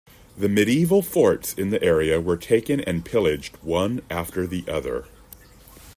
[0.35, 5.05] The medieval forts in the area were taken and pillaged one after the other.